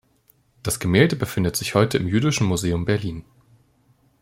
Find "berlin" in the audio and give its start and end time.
2.85-3.23